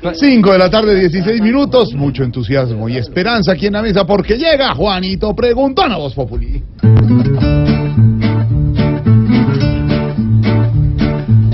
5 0.00 0.52
de 0.52 0.58
la 0.58 0.70
tarde, 0.70 0.98
16 0.98 1.40
minutos. 1.40 1.92
Mucho 1.94 2.22
entusiasmo 2.22 2.88
y 2.88 2.96
esperanza 2.96 3.52
aquí 3.52 3.66
en 3.66 3.72
la 3.72 3.82
mesa 3.82 4.04
porque 4.06 4.36
llega 4.36 4.74
Juanito 4.74 5.34
Preguntón 5.34 5.92
a 5.92 5.96
Voz 5.96 6.14
Populi. 6.14 6.62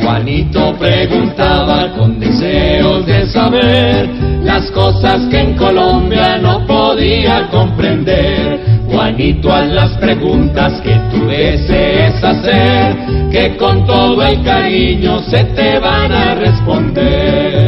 Juanito 0.02 0.76
preguntaba 0.78 1.94
con 1.96 2.20
deseos 2.20 3.06
de 3.06 3.26
saber 3.26 4.08
las 4.42 4.70
cosas 4.72 5.22
que 5.30 5.40
en 5.40 5.56
Colombia 5.56 6.36
no 6.38 6.66
podía 6.66 7.48
comprender. 7.50 8.60
Juanito, 8.86 9.52
haz 9.52 9.72
las 9.72 9.96
preguntas 9.96 10.80
que 10.82 10.94
tú 11.10 11.26
desees 11.26 12.22
hacer, 12.22 12.96
que 13.32 13.56
con 13.56 13.86
todo 13.86 14.22
el 14.22 14.42
cariño 14.42 15.20
se 15.20 15.42
te 15.44 15.78
van 15.78 16.12
a 16.12 16.34
responder. 16.34 17.63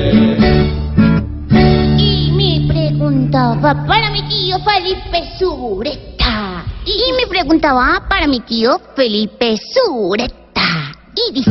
Preguntaba 3.06 3.86
para 3.86 4.10
mi 4.10 4.22
tío 4.28 4.56
Felipe 4.64 5.30
Sureta. 5.38 6.64
Y 6.84 7.12
me 7.16 7.28
preguntaba 7.28 8.02
para 8.08 8.26
mi 8.26 8.40
tío 8.40 8.80
Felipe 8.96 9.56
Sureta. 9.56 10.92
Y 11.14 11.34
dice... 11.34 11.50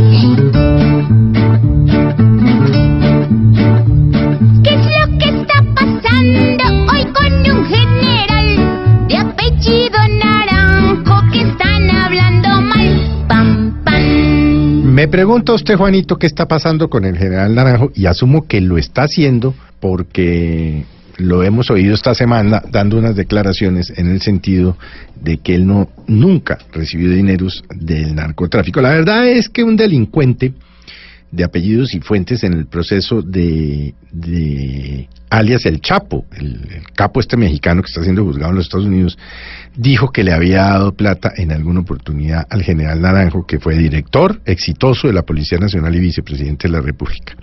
¿Qué 4.63 4.73
es 4.73 4.85
lo 4.85 5.17
que 5.17 5.29
está 5.29 5.63
pasando 5.73 6.91
hoy 6.91 7.05
con 7.13 7.57
un 7.57 7.65
general 7.65 9.07
de 9.07 9.17
apellido 9.17 9.97
Naranjo 10.09 11.21
que 11.31 11.39
están 11.39 11.89
hablando 11.89 12.49
mal? 12.63 13.25
Pam, 13.29 13.81
pam. 13.85 14.83
Me 14.93 15.07
pregunta 15.07 15.53
usted, 15.53 15.77
Juanito, 15.77 16.17
qué 16.17 16.27
está 16.27 16.49
pasando 16.49 16.89
con 16.89 17.05
el 17.05 17.17
general 17.17 17.55
Naranjo 17.55 17.91
y 17.95 18.07
asumo 18.07 18.45
que 18.45 18.59
lo 18.59 18.77
está 18.77 19.03
haciendo 19.03 19.53
porque 19.79 20.85
lo 21.17 21.43
hemos 21.43 21.69
oído 21.71 21.93
esta 21.93 22.13
semana 22.13 22.61
dando 22.69 22.97
unas 22.97 23.15
declaraciones 23.15 23.91
en 23.95 24.09
el 24.09 24.21
sentido 24.21 24.77
de 25.21 25.37
que 25.37 25.55
él 25.55 25.65
no 25.65 25.89
nunca 26.07 26.57
recibió 26.73 27.09
dineros 27.09 27.63
del 27.73 28.15
narcotráfico. 28.15 28.81
La 28.81 28.89
verdad 28.89 29.27
es 29.27 29.49
que 29.49 29.63
un 29.63 29.75
delincuente 29.75 30.53
de 31.31 31.43
apellidos 31.43 31.93
y 31.93 31.99
fuentes 31.99 32.43
en 32.43 32.53
el 32.53 32.65
proceso 32.67 33.21
de, 33.21 33.93
de 34.11 35.09
alias 35.29 35.65
el 35.65 35.81
Chapo, 35.81 36.25
el, 36.37 36.61
el, 36.73 36.83
capo 36.95 37.19
este 37.19 37.35
mexicano 37.35 37.81
que 37.81 37.87
está 37.87 38.03
siendo 38.03 38.23
juzgado 38.23 38.51
en 38.51 38.55
los 38.55 38.65
Estados 38.65 38.85
Unidos, 38.85 39.17
dijo 39.75 40.11
que 40.11 40.23
le 40.23 40.31
había 40.31 40.63
dado 40.63 40.93
plata 40.93 41.33
en 41.35 41.51
alguna 41.51 41.81
oportunidad 41.81 42.47
al 42.49 42.63
general 42.63 43.01
Naranjo, 43.01 43.45
que 43.45 43.59
fue 43.59 43.75
director 43.75 44.39
exitoso 44.45 45.07
de 45.07 45.13
la 45.13 45.23
Policía 45.23 45.57
Nacional 45.57 45.93
y 45.95 45.99
vicepresidente 45.99 46.67
de 46.67 46.73
la 46.73 46.81
República. 46.81 47.35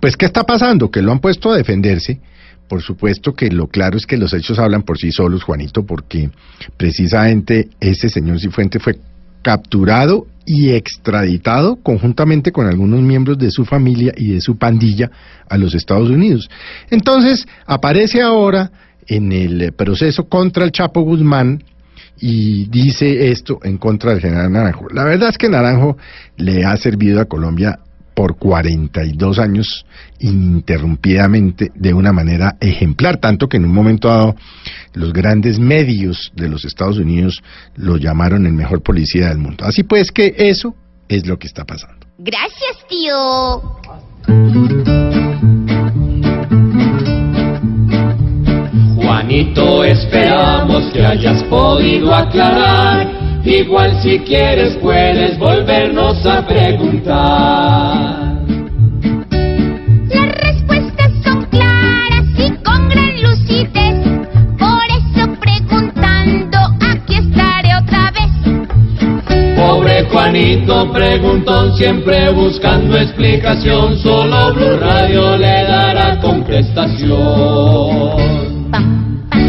Pues, 0.00 0.16
¿qué 0.16 0.26
está 0.26 0.44
pasando? 0.44 0.90
Que 0.90 1.00
lo 1.00 1.12
han 1.12 1.20
puesto 1.20 1.50
a 1.50 1.56
defenderse. 1.56 2.20
Por 2.68 2.82
supuesto 2.82 3.34
que 3.34 3.50
lo 3.50 3.68
claro 3.68 3.96
es 3.96 4.06
que 4.06 4.16
los 4.16 4.34
hechos 4.34 4.58
hablan 4.58 4.82
por 4.82 4.98
sí 4.98 5.12
solos, 5.12 5.44
Juanito, 5.44 5.84
porque 5.86 6.30
precisamente 6.76 7.68
ese 7.80 8.08
señor 8.08 8.40
Cifuente 8.40 8.80
fue 8.80 8.98
capturado 9.42 10.26
y 10.44 10.70
extraditado 10.70 11.76
conjuntamente 11.76 12.52
con 12.52 12.66
algunos 12.66 13.00
miembros 13.02 13.38
de 13.38 13.50
su 13.50 13.64
familia 13.64 14.12
y 14.16 14.32
de 14.32 14.40
su 14.40 14.58
pandilla 14.58 15.10
a 15.48 15.56
los 15.58 15.74
Estados 15.74 16.08
Unidos. 16.08 16.48
Entonces, 16.90 17.46
aparece 17.66 18.22
ahora 18.22 18.70
en 19.06 19.32
el 19.32 19.72
proceso 19.72 20.28
contra 20.28 20.64
el 20.64 20.72
Chapo 20.72 21.02
Guzmán 21.02 21.62
y 22.18 22.66
dice 22.66 23.30
esto 23.30 23.58
en 23.62 23.78
contra 23.78 24.12
del 24.12 24.20
general 24.20 24.50
Naranjo. 24.50 24.88
La 24.92 25.04
verdad 25.04 25.30
es 25.30 25.38
que 25.38 25.48
Naranjo 25.48 25.96
le 26.36 26.64
ha 26.64 26.76
servido 26.76 27.20
a 27.20 27.26
Colombia 27.26 27.80
por 28.16 28.38
42 28.38 29.38
años 29.38 29.84
ininterrumpidamente 30.20 31.70
de 31.74 31.92
una 31.92 32.14
manera 32.14 32.56
ejemplar, 32.62 33.18
tanto 33.18 33.46
que 33.46 33.58
en 33.58 33.66
un 33.66 33.74
momento 33.74 34.08
dado 34.08 34.36
los 34.94 35.12
grandes 35.12 35.58
medios 35.58 36.32
de 36.34 36.48
los 36.48 36.64
Estados 36.64 36.96
Unidos 36.96 37.42
lo 37.74 37.98
llamaron 37.98 38.46
el 38.46 38.54
mejor 38.54 38.82
policía 38.82 39.28
del 39.28 39.36
mundo. 39.36 39.66
Así 39.66 39.82
pues 39.82 40.12
que 40.12 40.34
eso 40.38 40.74
es 41.08 41.26
lo 41.26 41.38
que 41.38 41.46
está 41.46 41.66
pasando. 41.66 42.06
Gracias, 42.16 42.86
tío. 42.88 43.60
Juanito, 48.94 49.84
esperamos 49.84 50.90
que 50.90 51.04
hayas 51.04 51.42
podido 51.44 52.14
aclarar. 52.14 53.05
Igual 53.46 54.02
si 54.02 54.18
quieres 54.18 54.76
puedes 54.78 55.38
volvernos 55.38 56.26
a 56.26 56.44
preguntar. 56.44 58.34
Las 60.08 60.34
respuestas 60.34 61.12
son 61.22 61.44
claras 61.44 62.24
y 62.36 62.50
con 62.64 62.88
gran 62.88 63.22
lucidez. 63.22 64.04
Por 64.58 64.82
eso 64.90 65.32
preguntando, 65.40 66.58
aquí 66.80 67.14
estaré 67.14 67.76
otra 67.76 68.10
vez. 68.10 68.32
Pobre 69.56 70.02
Juanito 70.10 70.92
preguntón, 70.92 71.76
siempre 71.76 72.32
buscando 72.32 72.98
explicación. 72.98 73.96
Solo 73.98 74.54
Blue 74.54 74.76
Radio 74.80 75.36
le 75.36 75.46
dará 75.46 76.18
contestación. 76.20 78.56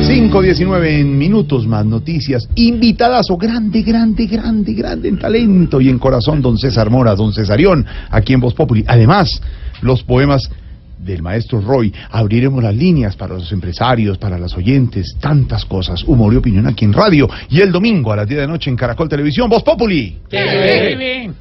5.19 0.08 1.02
en 1.02 1.18
minutos 1.18 1.68
más 1.68 1.86
noticias. 1.86 2.48
Invitadas 2.56 3.30
o 3.30 3.36
grande, 3.36 3.82
grande, 3.82 4.26
grande, 4.26 4.74
grande 4.74 5.10
en 5.10 5.20
talento 5.20 5.82
y 5.82 5.90
en 5.90 6.00
corazón, 6.00 6.42
don 6.42 6.58
César 6.58 6.90
Mora, 6.90 7.14
don 7.14 7.34
Cesarión, 7.34 7.86
aquí 8.10 8.32
en 8.32 8.40
Voz 8.40 8.54
Populi. 8.54 8.86
Además, 8.88 9.42
los 9.82 10.04
poemas 10.04 10.50
del 10.98 11.22
maestro 11.22 11.60
Roy. 11.60 11.94
Abriremos 12.10 12.64
las 12.64 12.74
líneas 12.74 13.18
para 13.18 13.34
los 13.34 13.52
empresarios, 13.52 14.18
para 14.18 14.40
los 14.40 14.56
oyentes, 14.56 15.18
tantas 15.20 15.66
cosas. 15.66 16.06
Humor 16.06 16.34
y 16.34 16.38
opinión 16.38 16.68
aquí 16.68 16.86
en 16.86 16.94
radio. 16.94 17.28
Y 17.50 17.60
el 17.60 17.74
domingo 17.74 18.14
a 18.14 18.16
las 18.16 18.28
10 18.30 18.40
de 18.40 18.48
la 18.48 18.52
noche 18.54 18.70
en 18.70 18.78
Caracol 18.78 19.10
Televisión, 19.10 19.50
Voz 19.50 19.64
Populi. 19.64 20.20
¡Qué 20.30 20.96
bien! 20.98 21.36